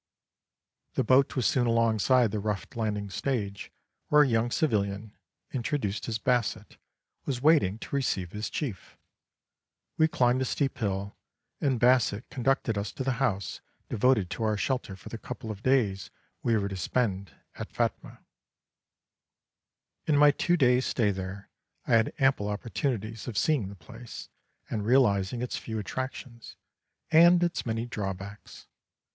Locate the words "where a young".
4.07-4.49